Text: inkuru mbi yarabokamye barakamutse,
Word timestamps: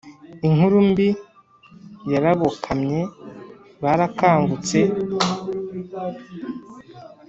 inkuru 0.47 0.77
mbi 0.89 1.09
yarabokamye 2.11 3.01
barakamutse, 3.83 4.79